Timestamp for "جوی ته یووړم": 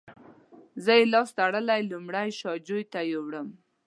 2.67-3.47